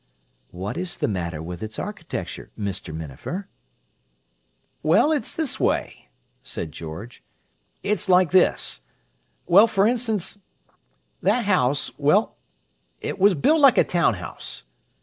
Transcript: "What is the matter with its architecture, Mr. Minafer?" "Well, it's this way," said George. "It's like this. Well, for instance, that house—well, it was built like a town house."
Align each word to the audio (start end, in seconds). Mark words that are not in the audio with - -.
"What 0.49 0.77
is 0.77 0.97
the 0.97 1.07
matter 1.07 1.43
with 1.43 1.61
its 1.61 1.77
architecture, 1.77 2.49
Mr. 2.57 2.91
Minafer?" 2.91 3.47
"Well, 4.81 5.11
it's 5.11 5.35
this 5.35 5.59
way," 5.59 6.09
said 6.41 6.71
George. 6.71 7.21
"It's 7.83 8.09
like 8.09 8.31
this. 8.31 8.81
Well, 9.45 9.67
for 9.67 9.85
instance, 9.85 10.39
that 11.21 11.43
house—well, 11.43 12.35
it 12.99 13.19
was 13.19 13.35
built 13.35 13.59
like 13.59 13.77
a 13.77 13.83
town 13.83 14.15
house." 14.15 14.63